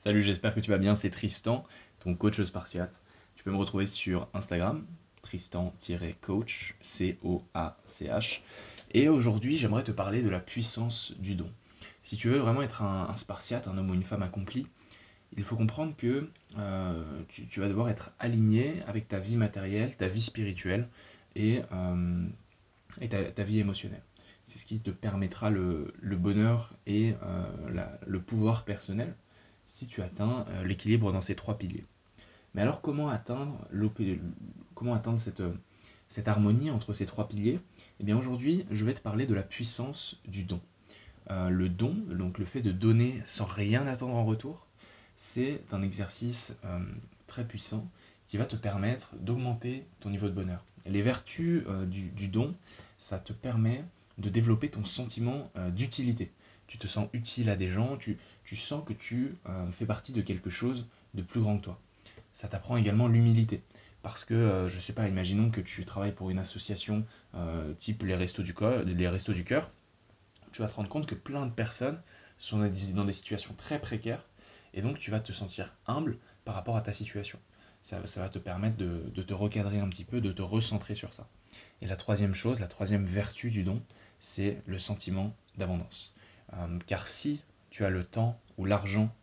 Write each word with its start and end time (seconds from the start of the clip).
Salut, 0.00 0.22
j'espère 0.22 0.54
que 0.54 0.60
tu 0.60 0.70
vas 0.70 0.78
bien, 0.78 0.94
c'est 0.94 1.10
Tristan, 1.10 1.64
ton 1.98 2.14
coach 2.14 2.40
spartiate. 2.40 3.02
Tu 3.34 3.42
peux 3.42 3.50
me 3.50 3.56
retrouver 3.56 3.88
sur 3.88 4.28
Instagram, 4.32 4.86
Tristan-coach, 5.22 6.76
C-O-A-C-H. 6.80 8.40
Et 8.92 9.08
aujourd'hui, 9.08 9.56
j'aimerais 9.56 9.82
te 9.82 9.90
parler 9.90 10.22
de 10.22 10.28
la 10.28 10.38
puissance 10.38 11.14
du 11.18 11.34
don. 11.34 11.50
Si 12.02 12.16
tu 12.16 12.28
veux 12.28 12.38
vraiment 12.38 12.62
être 12.62 12.82
un, 12.82 13.12
spartiate, 13.16 13.66
un 13.66 13.76
homme 13.76 13.90
ou 13.90 13.94
une 13.94 14.04
femme 14.04 14.22
accompli, 14.22 14.68
il 15.36 15.42
faut 15.42 15.56
comprendre 15.56 15.96
que 15.96 16.30
euh, 16.58 17.22
tu, 17.26 17.58
vas 17.58 17.66
devoir 17.66 17.88
être 17.88 18.12
aligné 18.20 18.80
avec 18.86 19.08
ta 19.08 19.18
vie 19.18 19.36
matérielle, 19.36 19.96
ta 19.96 20.06
vie 20.06 20.22
spirituelle 20.22 20.88
et, 21.34 21.60
euh, 21.72 22.28
ta, 23.34 23.42
vie 23.42 23.58
émotionnelle. 23.58 24.04
C'est 24.44 24.58
ce 24.58 24.64
qui 24.64 24.78
te 24.78 24.92
permettra 24.92 25.50
le, 25.50 25.92
bonheur 26.04 26.72
et 26.86 27.14
euh, 27.24 27.84
le 28.06 28.20
pouvoir 28.20 28.64
personnel 28.64 29.16
si 29.68 29.86
tu 29.86 30.02
atteins 30.02 30.44
euh, 30.48 30.64
l'équilibre 30.64 31.12
dans 31.12 31.20
ces 31.20 31.36
trois 31.36 31.56
piliers. 31.56 31.84
Mais 32.54 32.62
alors 32.62 32.80
comment 32.80 33.08
atteindre, 33.08 33.68
comment 34.74 34.94
atteindre 34.94 35.20
cette, 35.20 35.40
euh, 35.40 35.54
cette 36.08 36.26
harmonie 36.26 36.70
entre 36.70 36.94
ces 36.94 37.06
trois 37.06 37.28
piliers? 37.28 37.60
Eh 38.00 38.04
bien 38.04 38.18
aujourd'hui, 38.18 38.64
je 38.70 38.84
vais 38.84 38.94
te 38.94 39.00
parler 39.00 39.26
de 39.26 39.34
la 39.34 39.42
puissance 39.42 40.18
du 40.26 40.42
don. 40.42 40.60
Euh, 41.30 41.50
le 41.50 41.68
don, 41.68 41.94
donc 42.08 42.38
le 42.38 42.46
fait 42.46 42.62
de 42.62 42.72
donner 42.72 43.20
sans 43.24 43.44
rien 43.44 43.86
attendre 43.86 44.14
en 44.14 44.24
retour, 44.24 44.66
c'est 45.16 45.62
un 45.72 45.82
exercice 45.82 46.54
très 47.26 47.44
puissant 47.44 47.90
qui 48.28 48.36
va 48.36 48.46
te 48.46 48.54
permettre 48.54 49.16
d'augmenter 49.16 49.84
ton 49.98 50.10
niveau 50.10 50.28
de 50.28 50.32
bonheur. 50.32 50.64
Les 50.86 51.02
vertus 51.02 51.64
du, 51.88 52.28
don, 52.28 52.54
ça 52.98 53.18
te 53.18 53.32
permet 53.32 53.84
de 54.18 54.28
développer 54.28 54.70
ton 54.70 54.84
sentiment 54.84 55.50
d'utilité 55.72 56.30
tu 56.68 56.78
te 56.78 56.86
sens 56.86 57.08
utile 57.12 57.50
à 57.50 57.56
des 57.56 57.68
gens, 57.68 57.96
tu, 57.96 58.18
sens 58.54 58.84
que 58.86 58.92
tu 58.92 59.34
euh, 59.48 59.70
fais 59.72 59.86
partie 59.86 60.12
de 60.12 60.22
quelque 60.22 60.50
chose 60.50 60.86
de 61.14 61.22
plus 61.22 61.40
grand 61.40 61.58
que 61.58 61.64
toi. 61.64 61.80
Ça 62.32 62.46
t'apprend 62.46 62.76
également 62.76 63.08
l'humilité. 63.08 63.62
Parce 64.02 64.24
que, 64.24 64.34
euh, 64.34 64.68
je 64.68 64.76
ne 64.76 64.80
sais 64.80 64.92
pas, 64.92 65.08
imaginons 65.08 65.50
que 65.50 65.60
tu 65.60 65.84
travailles 65.84 66.12
pour 66.12 66.30
une 66.30 66.38
association 66.38 67.04
euh, 67.34 67.72
type 67.74 68.02
les 68.04 68.14
Restos 68.14 68.42
du 68.42 68.54
les 68.86 69.08
Restos 69.08 69.32
du 69.32 69.44
Cœur. 69.44 69.70
Tu 70.52 70.62
vas 70.62 70.68
te 70.68 70.74
rendre 70.74 70.88
compte 70.88 71.06
que 71.06 71.14
plein 71.14 71.46
de 71.46 71.52
personnes 71.52 72.00
sont 72.36 72.58
dans 72.58 73.04
des 73.04 73.12
situations 73.12 73.54
très 73.54 73.80
précaires. 73.80 74.24
Et 74.74 74.82
donc, 74.82 74.98
tu 74.98 75.10
vas 75.10 75.20
te 75.20 75.32
sentir 75.32 75.72
humble 75.86 76.18
par 76.44 76.54
rapport 76.54 76.76
à 76.76 76.82
ta 76.82 76.92
situation. 76.92 77.38
Ça, 77.82 77.98
va 77.98 78.28
te 78.28 78.38
permettre 78.38 78.76
de, 78.76 79.10
de, 79.14 79.22
te 79.22 79.32
recadrer 79.32 79.80
un 79.80 79.88
petit 79.88 80.04
peu, 80.04 80.20
de 80.20 80.30
te 80.30 80.42
recentrer 80.42 80.94
sur 80.94 81.14
ça. 81.14 81.26
Et 81.80 81.86
la 81.86 81.96
troisième 81.96 82.34
chose, 82.34 82.60
la 82.60 82.68
troisième 82.68 83.06
vertu 83.06 83.50
du 83.50 83.62
don, 83.62 83.82
c'est 84.20 84.60
le 84.66 84.78
sentiment 84.78 85.34
d'abondance. 85.56 86.12
Euh, 86.54 86.78
car 86.86 87.08
si 87.08 87.40
tu 87.70 87.84
as 87.84 87.90
le 87.90 88.04
temps 88.04 88.38
ou 88.56 88.64
l'argent 88.64 89.14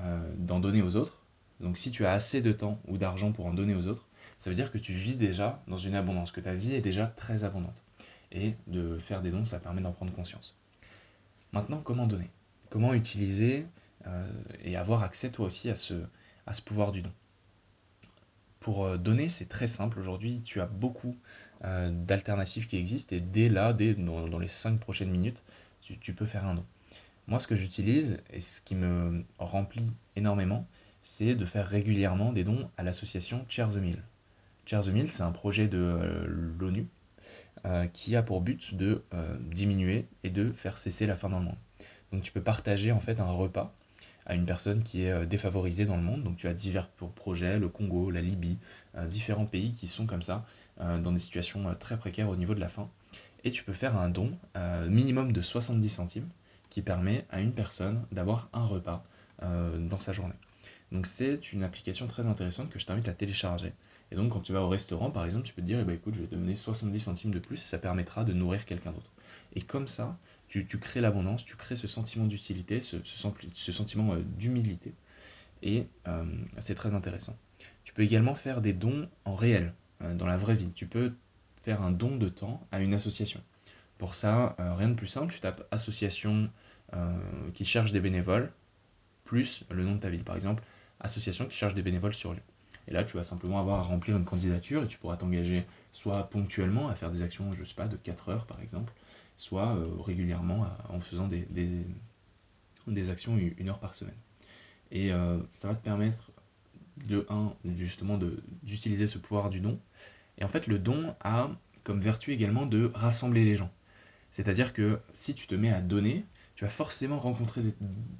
euh, 0.00 0.28
d'en 0.36 0.60
donner 0.60 0.82
aux 0.82 0.96
autres, 0.96 1.18
donc 1.60 1.78
si 1.78 1.90
tu 1.90 2.04
as 2.04 2.12
assez 2.12 2.40
de 2.40 2.52
temps 2.52 2.80
ou 2.88 2.98
d'argent 2.98 3.32
pour 3.32 3.46
en 3.46 3.54
donner 3.54 3.74
aux 3.74 3.86
autres, 3.86 4.06
ça 4.38 4.50
veut 4.50 4.56
dire 4.56 4.72
que 4.72 4.78
tu 4.78 4.92
vis 4.92 5.14
déjà 5.14 5.62
dans 5.68 5.78
une 5.78 5.94
abondance, 5.94 6.32
que 6.32 6.40
ta 6.40 6.54
vie 6.54 6.74
est 6.74 6.80
déjà 6.80 7.06
très 7.06 7.44
abondante. 7.44 7.82
Et 8.32 8.54
de 8.66 8.98
faire 8.98 9.22
des 9.22 9.30
dons, 9.30 9.44
ça 9.44 9.60
permet 9.60 9.80
d'en 9.80 9.92
prendre 9.92 10.12
conscience. 10.12 10.56
Maintenant, 11.52 11.80
comment 11.80 12.06
donner? 12.06 12.30
Comment 12.68 12.92
utiliser 12.94 13.66
euh, 14.06 14.28
et 14.64 14.76
avoir 14.76 15.04
accès 15.04 15.30
toi 15.30 15.46
aussi 15.46 15.70
à 15.70 15.76
ce, 15.76 15.94
pouvoir 16.64 16.90
du 16.90 17.02
don? 17.02 17.12
Pour 18.58 18.98
donner, 18.98 19.28
c'est 19.28 19.48
très 19.48 19.66
simple. 19.66 20.00
Aujourd'hui, 20.00 20.40
tu 20.44 20.60
as 20.60 20.66
beaucoup 20.66 21.16
d'alternatives 21.62 22.66
qui 22.66 22.76
existent 22.76 23.14
et 23.14 23.20
dès 23.20 23.48
là, 23.48 23.72
dès 23.72 23.94
dans, 23.94 24.26
dans 24.26 24.38
les 24.38 24.48
5 24.48 24.80
prochaines 24.80 25.10
minutes, 25.10 25.42
tu, 25.84 26.12
peux 26.12 26.26
faire 26.26 26.46
un 26.46 26.54
don. 26.54 26.64
Moi, 27.26 27.38
ce 27.38 27.46
que 27.46 27.56
j'utilise 27.56 28.18
et 28.32 28.40
ce 28.40 28.60
qui 28.60 28.74
me 28.74 29.24
remplit 29.38 29.92
énormément, 30.16 30.66
c'est 31.02 31.34
de 31.34 31.44
faire 31.44 31.68
régulièrement 31.68 32.32
des 32.32 32.44
dons 32.44 32.70
à 32.76 32.82
l'association 32.82 33.44
Cheers 33.48 33.72
the 33.72 33.76
Meal. 33.76 34.02
Cheers 34.66 34.82
the 34.84 34.88
Meal, 34.88 35.10
c'est 35.10 35.22
un 35.22 35.32
projet 35.32 35.68
de 35.68 35.78
euh, 35.78 36.24
l'ONU 36.58 36.86
euh, 37.66 37.86
qui 37.86 38.16
a 38.16 38.22
pour 38.22 38.40
but 38.40 38.74
de 38.74 39.02
euh, 39.12 39.36
diminuer 39.40 40.06
et 40.22 40.30
de 40.30 40.52
faire 40.52 40.78
cesser 40.78 41.06
la 41.06 41.16
faim 41.16 41.28
dans 41.28 41.38
le 41.38 41.46
monde. 41.46 41.58
Donc 42.12 42.22
tu 42.22 42.32
peux 42.32 42.42
partager 42.42 42.92
en 42.92 43.00
fait 43.00 43.20
un 43.20 43.30
repas 43.30 43.74
à 44.26 44.34
une 44.34 44.46
personne 44.46 44.82
qui 44.82 45.02
est 45.02 45.26
défavorisée 45.26 45.84
dans 45.84 45.96
le 45.96 46.02
monde. 46.02 46.22
Donc 46.22 46.38
tu 46.38 46.48
as 46.48 46.54
divers 46.54 46.88
projets, 46.88 47.58
le 47.58 47.68
Congo, 47.68 48.10
la 48.10 48.22
Libye, 48.22 48.56
différents 49.08 49.44
pays 49.44 49.74
qui 49.74 49.86
sont 49.86 50.06
comme 50.06 50.22
ça, 50.22 50.46
dans 50.78 51.12
des 51.12 51.18
situations 51.18 51.74
très 51.78 51.98
précaires 51.98 52.30
au 52.30 52.36
niveau 52.36 52.54
de 52.54 52.60
la 52.60 52.68
faim 52.68 52.88
et 53.44 53.50
tu 53.50 53.62
peux 53.62 53.72
faire 53.72 53.96
un 53.96 54.08
don 54.08 54.36
euh, 54.56 54.88
minimum 54.88 55.32
de 55.32 55.42
70 55.42 55.88
centimes 55.88 56.28
qui 56.70 56.82
permet 56.82 57.26
à 57.30 57.40
une 57.40 57.52
personne 57.52 58.04
d'avoir 58.10 58.48
un 58.52 58.64
repas 58.64 59.04
euh, 59.42 59.78
dans 59.78 60.00
sa 60.00 60.12
journée. 60.12 60.34
Donc 60.90 61.06
c'est 61.06 61.52
une 61.52 61.62
application 61.62 62.06
très 62.06 62.26
intéressante 62.26 62.70
que 62.70 62.78
je 62.78 62.86
t'invite 62.86 63.08
à 63.08 63.12
télécharger. 63.12 63.72
Et 64.10 64.16
donc 64.16 64.32
quand 64.32 64.40
tu 64.40 64.52
vas 64.52 64.62
au 64.62 64.68
restaurant 64.68 65.10
par 65.10 65.24
exemple, 65.24 65.46
tu 65.46 65.52
peux 65.52 65.62
te 65.62 65.66
dire 65.66 65.78
eh 65.80 65.84
ben, 65.84 65.94
écoute, 65.94 66.14
je 66.14 66.20
vais 66.20 66.26
te 66.26 66.34
donner 66.34 66.56
70 66.56 66.98
centimes 66.98 67.30
de 67.30 67.38
plus, 67.38 67.58
ça 67.58 67.78
permettra 67.78 68.24
de 68.24 68.32
nourrir 68.32 68.64
quelqu'un 68.64 68.92
d'autre. 68.92 69.12
Et 69.54 69.60
comme 69.60 69.86
ça, 69.86 70.16
tu, 70.48 70.66
crées 70.78 71.00
l'abondance, 71.00 71.44
tu 71.44 71.56
crées 71.56 71.74
ce 71.76 71.88
sentiment 71.88 72.26
d'utilité, 72.26 72.80
ce, 72.80 72.98
sentiment 73.72 74.14
euh, 74.14 74.22
d'humilité. 74.38 74.94
Et 75.62 75.86
c'est 76.58 76.74
très 76.74 76.92
intéressant. 76.92 77.38
Tu 77.84 77.94
peux 77.94 78.02
également 78.02 78.34
faire 78.34 78.60
des 78.60 78.74
dons 78.74 79.08
en 79.24 79.34
réel, 79.34 79.72
dans 80.00 80.26
la 80.26 80.36
vraie 80.36 80.56
vie. 80.56 80.70
Tu 80.72 80.86
peux 80.86 81.14
faire 81.64 81.82
un 81.82 81.90
don 81.90 82.16
de 82.16 82.28
temps 82.28 82.66
à 82.70 82.80
une 82.80 82.94
association. 82.94 83.40
Pour 83.98 84.14
ça, 84.14 84.54
euh, 84.60 84.74
rien 84.74 84.88
de 84.88 84.94
plus 84.94 85.06
simple, 85.06 85.32
tu 85.32 85.40
tapes 85.40 85.66
association 85.70 86.50
euh, 86.92 87.16
qui 87.54 87.64
cherche 87.64 87.92
des 87.92 88.00
bénévoles, 88.00 88.52
plus 89.24 89.64
le 89.70 89.84
nom 89.84 89.94
de 89.94 90.00
ta 90.00 90.10
ville. 90.10 90.24
Par 90.24 90.36
exemple, 90.36 90.62
association 91.00 91.46
qui 91.46 91.56
cherche 91.56 91.74
des 91.74 91.82
bénévoles 91.82 92.14
sur 92.14 92.32
Lyon. 92.32 92.42
Et 92.86 92.92
là, 92.92 93.02
tu 93.04 93.16
vas 93.16 93.24
simplement 93.24 93.58
avoir 93.58 93.80
à 93.80 93.82
remplir 93.82 94.16
une 94.16 94.26
candidature 94.26 94.82
et 94.82 94.86
tu 94.86 94.98
pourras 94.98 95.16
t'engager 95.16 95.64
soit 95.92 96.28
ponctuellement 96.28 96.88
à 96.88 96.94
faire 96.94 97.10
des 97.10 97.22
actions, 97.22 97.50
je 97.52 97.64
sais 97.64 97.74
pas, 97.74 97.88
de 97.88 97.96
4 97.96 98.28
heures 98.28 98.46
par 98.46 98.60
exemple, 98.60 98.92
soit 99.36 99.74
euh, 99.74 99.86
régulièrement 100.00 100.66
en 100.90 101.00
faisant 101.00 101.26
des, 101.26 101.46
des, 101.48 103.10
actions 103.10 103.38
une 103.38 103.68
heure 103.70 103.78
par 103.78 103.94
semaine. 103.94 104.14
Et 104.90 105.10
ça 105.52 105.68
va 105.68 105.74
te 105.74 105.82
permettre 105.82 106.30
de 107.06 107.26
1, 107.28 107.54
justement, 107.76 108.18
d'utiliser 108.62 109.06
ce 109.06 109.18
pouvoir 109.18 109.50
du 109.50 109.60
don, 109.60 109.80
et 110.38 110.44
en 110.44 110.48
fait, 110.48 110.66
le 110.66 110.78
don 110.78 111.14
a 111.20 111.50
comme 111.84 112.00
vertu 112.00 112.32
également 112.32 112.66
de 112.66 112.90
rassembler 112.94 113.44
les 113.44 113.54
gens. 113.56 113.70
C'est-à-dire 114.32 114.72
que 114.72 114.98
si 115.12 115.34
tu 115.34 115.46
te 115.46 115.54
mets 115.54 115.70
à 115.70 115.80
donner, 115.80 116.24
tu 116.56 116.64
vas 116.64 116.70
forcément 116.70 117.18
rencontrer 117.18 117.62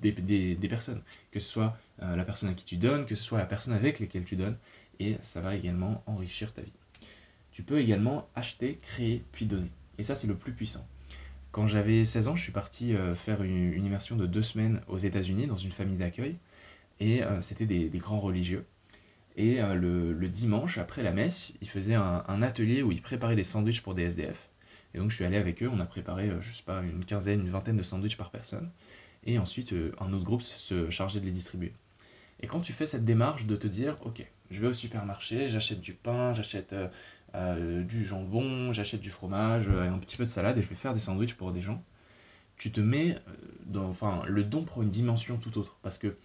des, 0.01 0.69
personnes, 0.69 1.03
que 1.33 1.41
ce 1.41 1.49
soit 1.49 1.77
euh, 2.03 2.15
la 2.17 2.25
personne 2.25 2.49
à 2.49 2.55
qui 2.55 2.65
tu 2.65 2.77
donnes, 2.77 3.07
que 3.07 3.15
ce 3.15 3.23
soit 3.23 3.39
la 3.39 3.47
personne 3.47 3.73
avec 3.73 4.01
laquelle 4.01 4.25
tu 4.25 4.37
donnes, 4.37 4.57
et 5.01 5.17
ça 5.23 5.41
va 5.41 5.57
également 5.57 6.03
enrichir 6.07 6.53
ta 6.53 6.63
vie. 6.63 6.73
Tu 7.53 7.63
peux 7.63 7.79
également 7.79 8.29
acheter, 8.35 8.79
créer, 8.83 9.25
puis 9.33 9.47
donner. 9.47 9.71
Et 9.99 10.03
ça, 10.03 10.15
c'est 10.15 10.27
le 10.27 10.37
plus 10.37 10.53
puissant. 10.53 10.87
Quand 11.53 11.69
j'avais 11.69 12.05
16 12.05 12.29
ans, 12.29 12.37
je 12.37 12.43
suis 12.43 12.53
parti 12.53 12.95
euh, 12.95 13.15
faire 13.15 13.43
une, 13.43 13.85
immersion 13.85 14.17
de 14.17 14.27
deux 14.27 14.43
semaines 14.43 14.83
aux 14.89 14.99
États-Unis 14.99 15.47
dans 15.47 15.57
une 15.57 15.73
famille 15.73 15.97
d'accueil, 15.97 16.37
et 17.01 17.23
euh, 17.23 17.41
c'était 17.41 17.67
des 17.67 17.89
grands 17.99 18.21
religieux. 18.21 18.67
Et 19.37 19.61
euh, 19.61 19.75
le, 19.75 20.29
dimanche, 20.29 20.79
après 20.79 21.03
la 21.03 21.13
messe, 21.13 21.55
ils 21.61 21.69
faisaient 21.69 21.95
un, 21.95 22.43
atelier 22.43 22.83
où 22.83 22.93
ils 22.93 23.03
préparaient 23.03 23.37
des 23.37 23.45
sandwichs 23.45 23.81
pour 23.81 23.95
des 23.95 24.05
SDF. 24.05 24.49
Et 24.95 24.99
donc 24.99 25.11
je 25.11 25.17
suis 25.17 25.25
allé 25.25 25.37
avec 25.37 25.63
eux, 25.63 25.69
on 25.73 25.81
a 25.81 25.87
préparé, 25.87 26.29
euh, 26.29 26.41
je 26.41 26.55
sais 26.55 26.63
pas, 26.63 26.83
une 26.83 27.05
quinzaine, 27.05 27.41
une 27.41 27.51
vingtaine 27.51 27.77
de 27.77 27.83
sandwichs 27.83 28.17
par 28.17 28.31
personne. 28.31 28.71
Et 29.25 29.39
ensuite, 29.39 29.73
euh, 29.73 29.93
un 30.01 30.13
autre 30.13 30.25
groupe 30.25 30.43
se 30.43 30.89
chargeait 30.89 31.19
de 31.19 31.25
les 31.25 31.33
distribuer. 31.33 31.73
Et 32.41 32.47
quand 32.47 32.61
tu 32.61 32.73
fais 32.73 32.87
cette 32.87 33.05
démarche 33.05 33.47
de 33.47 33.57
te 33.57 33.67
dire, 33.67 33.97
ok, 34.03 34.25
je 34.51 34.61
vais 34.61 34.69
au 34.69 34.73
supermarché, 34.73 35.49
j'achète 35.49 35.81
du 35.81 35.95
pain, 35.95 36.35
j'achète 36.35 36.75
du 37.89 38.05
jambon, 38.05 38.73
j'achète 38.73 39.01
du 39.01 39.11
fromage, 39.11 39.67
un 39.69 39.99
petit 39.99 40.17
peu 40.17 40.25
de 40.25 40.31
salade, 40.31 40.59
et 40.59 40.63
je 40.63 40.69
vais 40.69 40.75
faire 40.75 40.95
des 40.95 41.01
sandwichs 41.01 41.35
pour 41.35 41.53
des 41.53 41.63
gens, 41.63 41.83
tu 42.57 42.71
te 42.71 42.81
mets 42.81 43.17
enfin, 43.75 44.23
le 44.27 44.45
don 44.45 44.65
prend 44.65 44.83
une 44.83 44.91
dimension 44.91 45.39
tout 45.39 45.59
autre. 45.59 45.77
Parce 45.83 45.99
que 45.99 46.17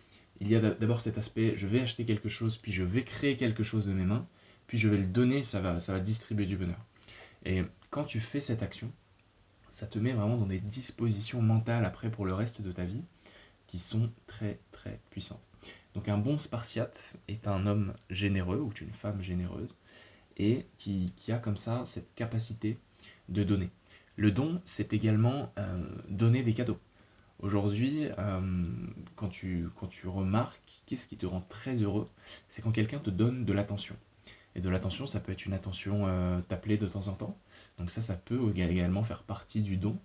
il 0.41 0.47
y 0.47 0.55
a 0.55 0.59
d'abord 0.59 1.01
cet 1.01 1.17
aspect, 1.17 1.53
je 1.57 1.67
vais 1.67 1.81
acheter 1.81 2.05
quelque 2.05 2.29
chose, 2.29 2.57
puis 2.57 2.71
je 2.71 2.83
vais 2.83 3.03
créer 3.03 3.35
quelque 3.35 3.63
chose 3.63 3.85
de 3.85 3.93
mes 3.93 4.05
mains, 4.05 4.25
puis 4.67 4.77
je 4.77 4.87
vais 4.87 4.97
le 4.97 5.05
donner, 5.05 5.43
ça 5.43 5.59
va, 5.59 5.79
ça 5.79 5.93
va 5.93 5.99
distribuer 5.99 6.45
du 6.45 6.57
bonheur. 6.57 6.79
Et 7.45 7.63
quand 7.89 8.03
tu 8.03 8.19
fais 8.19 8.39
cette 8.39 8.63
action, 8.63 8.91
ça 9.71 9.87
te 9.87 9.99
met 9.99 10.13
vraiment 10.13 10.37
dans 10.37 10.47
des 10.47 10.59
dispositions 10.59 11.41
mentales 11.41 11.85
après 11.85 12.09
pour 12.09 12.25
le 12.25 12.33
reste 12.33 12.61
de 12.61 12.71
ta 12.71 12.83
vie 12.83 13.03
qui 13.67 13.79
sont 13.79 14.11
très 14.27 14.59
très 14.71 14.99
puissantes. 15.09 15.47
Donc 15.93 16.07
un 16.07 16.17
bon 16.17 16.37
spartiate 16.37 17.17
est 17.27 17.47
un 17.47 17.65
homme 17.65 17.93
généreux 18.09 18.59
ou 18.59 18.71
une 18.81 18.93
femme 18.93 19.21
généreuse 19.21 19.75
et 20.37 20.65
qui, 20.77 21.11
a 21.29 21.37
comme 21.37 21.57
ça 21.57 21.83
cette 21.85 22.13
capacité 22.15 22.79
de 23.27 23.43
donner. 23.43 23.69
Le 24.15 24.31
don, 24.31 24.61
c'est 24.65 24.93
également 24.93 25.49
euh, 25.57 25.83
donner 26.09 26.43
des 26.43 26.53
cadeaux. 26.53 26.79
Aujourd'hui, 27.39 28.07
euh, 28.17 28.41
quand, 29.15 29.29
tu, 29.29 29.69
remarques, 30.05 30.81
qu'est-ce 30.85 31.07
qui 31.07 31.15
te 31.15 31.25
rend 31.25 31.41
très 31.41 31.81
heureux 31.81 32.09
C'est 32.49 32.61
quand 32.61 32.71
quelqu'un 32.71 32.99
te 32.99 33.09
donne 33.09 33.45
de 33.45 33.53
l'attention. 33.53 33.95
Et 34.55 34.61
de 34.61 34.69
l'attention, 34.69 35.05
ça 35.05 35.19
peut 35.19 35.31
être 35.31 35.45
une 35.45 35.53
attention 35.53 36.07
euh, 36.07 36.41
t'appeler 36.41 36.77
de 36.77 36.87
temps 36.87 37.07
en 37.07 37.13
temps. 37.13 37.37
Donc 37.77 37.91
ça, 37.91 38.01
ça 38.01 38.15
peut 38.15 38.51
également 38.55 39.03
faire 39.03 39.23
partie 39.23 39.61
du 39.61 39.77
don. 39.77 39.97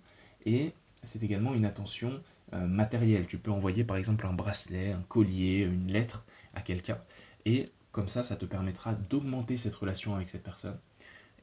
Et 0.45 0.71
c'est 1.03 1.23
également 1.23 1.53
une 1.53 1.65
attention 1.65 2.21
euh, 2.53 2.65
matérielle. 2.65 3.27
Tu 3.27 3.37
peux 3.37 3.51
envoyer 3.51 3.83
par 3.83 3.97
exemple 3.97 4.25
un 4.25 4.33
bracelet, 4.33 4.91
un 4.93 5.01
collier, 5.01 5.59
une 5.59 5.91
lettre 5.91 6.23
à 6.53 6.61
quelqu'un, 6.61 6.99
et 7.45 7.69
comme 7.91 8.07
ça, 8.09 8.23
ça 8.23 8.35
te 8.35 8.45
permettra 8.45 8.93
d'augmenter 8.93 9.55
cette 9.55 9.75
relation 9.75 10.15
avec 10.15 10.27
cette 10.29 10.43
personne. 10.43 10.77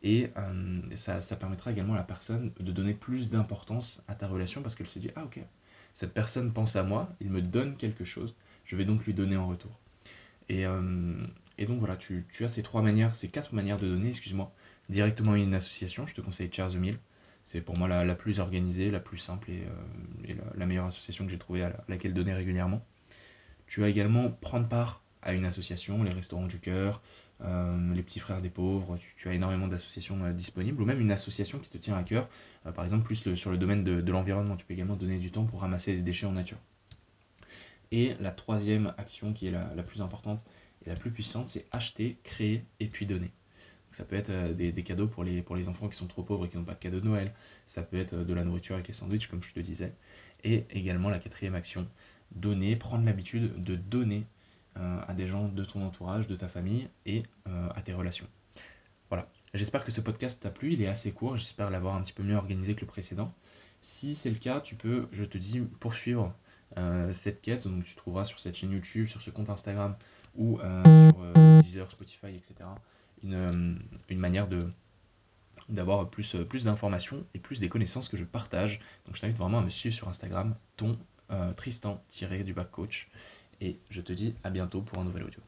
Et 0.03 0.31
euh, 0.37 0.81
ça, 0.95 1.21
ça, 1.21 1.37
permettra 1.37 1.71
également 1.71 1.95
à 1.95 1.99
la 1.99 2.03
personne 2.03 2.53
de 2.59 2.73
donner 2.73 2.93
plus 2.93 3.31
d'importance 3.31 4.03
à 4.09 4.15
ta 4.15 4.27
relation 4.27 4.61
parce 4.61 4.75
qu'elle 4.75 4.89
se 4.89 4.99
dit 4.99 5.11
Ah, 5.15 5.25
ok, 5.25 5.41
cette 5.95 6.13
personne 6.13 6.53
pense 6.53 6.75
à 6.77 6.83
moi, 6.83 7.15
il 7.21 7.31
me 7.31 7.41
donne 7.41 7.77
quelque 7.77 8.05
chose, 8.05 8.35
je 8.65 8.75
vais 8.77 8.85
donc 8.85 9.05
lui 9.07 9.15
donner 9.15 9.37
en 9.37 9.47
retour. 9.47 9.79
Et, 10.49 10.67
euh, 10.67 11.15
et 11.59 11.67
donc 11.67 11.79
voilà, 11.79 11.97
tu, 11.97 12.27
tu, 12.33 12.45
as 12.45 12.49
ces 12.49 12.63
trois 12.63 12.83
manières, 12.83 13.15
ces 13.15 13.29
quatre 13.29 13.53
manières 13.55 13.79
de 13.79 13.89
donner, 13.89 14.09
excuse-moi, 14.09 14.53
directement 14.89 15.33
à 15.33 15.39
une 15.39 15.55
association. 15.55 16.07
Je 16.07 16.15
te 16.15 16.21
conseille 16.21 16.51
Chairs 16.53 16.71
the 16.71 16.77
Mill. 16.77 16.99
C'est 17.45 17.61
pour 17.61 17.77
moi 17.77 17.89
la, 17.89 18.05
la, 18.05 18.15
plus 18.15 18.41
organisée, 18.41 18.91
la 18.91 19.01
plus 19.01 19.19
simple 19.19 19.51
et, 19.51 19.63
euh, 19.63 20.29
et 20.29 20.37
la, 20.57 20.67
meilleure 20.67 20.87
association 20.87 21.25
que 21.25 21.31
j'ai 21.31 21.39
trouvée 21.39 21.63
à, 21.63 21.69
à, 21.69 21.85
laquelle 21.89 22.15
donner 22.15 22.33
régulièrement. 22.33 22.85
Tu 23.67 23.83
as 23.85 23.89
également 23.89 24.31
prendre 24.31 24.69
part 24.69 25.03
à 25.23 25.33
une 25.33 25.45
association, 25.45 26.03
les 26.03 26.11
Restaurants 26.11 26.47
du 26.47 26.59
Cœur, 26.59 27.01
euh, 27.45 27.95
les 27.95 28.03
Petits 28.03 28.21
Frères 28.21 28.41
des 28.41 28.51
Pauvres, 28.51 28.99
tu, 29.17 29.29
as 29.29 29.35
énormément 29.35 29.69
d'associations 29.69 30.23
euh, 30.25 30.33
disponibles, 30.33 30.81
ou 30.83 30.85
même 30.85 31.01
une 31.01 31.11
association 31.11 31.59
qui 31.59 31.71
te 31.71 31.79
tient 31.79 31.97
à 31.97 32.03
cœur, 32.03 32.29
euh, 32.67 32.73
par 32.73 32.85
exemple 32.85 33.05
plus 33.05 33.35
sur 33.35 33.51
le 33.51 33.59
domaine 33.59 33.85
de, 33.85 34.13
l'environnement, 34.13 34.57
tu 34.57 34.65
peux 34.65 34.75
également 34.75 34.97
donner 34.97 35.19
du 35.19 35.31
temps 35.31 35.45
pour 35.45 35.61
ramasser 35.61 35.95
des 35.95 36.03
déchets 36.03 36.27
en 36.27 36.33
nature. 36.33 36.59
Et 37.91 38.15
la 38.21 38.31
troisième 38.31 38.95
action 38.97 39.33
qui 39.33 39.47
est 39.47 39.51
la, 39.51 39.83
plus 39.83 40.01
importante 40.01 40.45
et 40.87 40.89
la 40.89 40.97
plus 40.97 41.11
puissante, 41.11 41.49
c'est 41.49 41.67
acheter, 41.73 42.17
créer 42.23 42.65
et 42.81 42.87
puis 42.87 43.07
donner. 43.07 43.31
Ça 43.91 44.05
peut 44.05 44.17
être 44.17 44.55
des, 44.55 44.73
cadeaux 44.83 45.07
pour 45.07 45.23
les, 45.23 45.43
pour 45.43 45.55
les 45.55 45.69
enfants 45.69 45.89
qui 45.89 45.99
sont 45.99 46.07
trop 46.07 46.23
pauvres 46.23 46.47
et 46.47 46.49
qui 46.49 46.57
n'ont 46.57 46.65
pas 46.65 46.73
de 46.73 46.79
cadeau 46.79 47.01
de 47.01 47.05
Noël, 47.05 47.35
ça 47.67 47.83
peut 47.83 47.99
être 47.99 48.17
de 48.17 48.33
la 48.33 48.45
nourriture 48.45 48.75
avec 48.75 48.89
les 48.89 48.95
sandwichs 48.95 49.27
comme 49.27 49.43
je 49.43 49.53
te 49.53 49.61
disais, 49.61 49.93
et 50.43 50.65
également 50.71 51.11
la 51.11 51.19
quatrième 51.19 51.55
action, 51.55 51.87
donner, 52.35 52.77
prendre 52.77 53.05
l'habitude 53.05 53.63
de 53.63 53.77
donner 53.77 54.25
euh, 54.79 55.01
à 55.07 55.13
des 55.13 55.29
gens 55.29 55.49
de 55.49 55.65
ton 55.65 55.85
entourage, 55.85 56.27
de 56.27 56.35
ta 56.35 56.49
famille 56.49 56.89
et 57.05 57.25
euh, 57.47 57.69
à 57.75 57.83
tes 57.83 57.93
relations. 57.93 58.27
Voilà, 59.11 59.29
j'espère 59.53 59.85
que 59.85 59.93
ce 59.93 60.01
podcast 60.01 60.41
t'a 60.41 60.51
plu, 60.51 60.73
il 60.73 60.81
est 60.81 60.87
assez 60.87 61.13
court, 61.13 61.37
j'espère 61.37 61.71
l'avoir 61.71 61.95
un 61.95 62.03
petit 62.03 62.15
peu 62.15 62.23
mieux 62.23 62.37
organisé 62.37 62.75
que 62.75 62.81
le 62.81 62.87
précédent. 62.87 63.35
Si 63.83 64.15
c'est 64.15 64.31
le 64.31 64.39
cas, 64.39 64.63
tu 64.63 64.75
peux, 64.75 65.09
je 65.13 65.25
te 65.25 65.37
dis, 65.37 65.61
poursuivre 65.61 66.35
euh, 66.79 67.13
cette 67.13 67.43
quête. 67.43 67.69
Donc 67.69 67.85
tu 67.85 67.95
trouveras 67.97 68.25
sur 68.25 68.39
cette 68.39 68.57
chaîne 68.57 68.71
YouTube, 68.71 69.09
sur 69.09 69.21
ce 69.21 69.29
compte 69.29 69.51
Instagram 69.51 69.95
ou 70.37 70.59
sur 70.59 71.63
Deezer, 71.63 71.91
Spotify, 71.91 72.29
etc. 72.29 72.55
Une, 73.23 73.79
une 74.09 74.19
manière 74.19 74.49
de 74.49 74.71
d'avoir 75.69 76.09
plus, 76.09 76.35
plus 76.49 76.65
d'informations 76.65 77.25
et 77.35 77.39
plus 77.39 77.61
des 77.61 77.69
connaissances 77.69 78.09
que 78.09 78.17
je 78.17 78.25
partage. 78.25 78.81
Donc 79.07 79.17
je 79.17 79.21
t'invite 79.21 79.37
vraiment 79.37 79.59
à 79.59 79.63
me 79.63 79.71
suivre 79.71 79.95
sur 79.95 80.09
Instagram, 80.09 80.55
ton 80.77 80.99
Tristan-du-bac 81.57 82.71
coach. 82.71 83.09
Et 83.63 83.77
je 83.91 84.01
te 84.01 84.13
dis 84.13 84.35
à 84.43 84.51
bientôt 84.51 84.81
pour 84.81 84.99
un 84.99 85.05
nouvel 85.05 85.23
audio. 85.23 85.41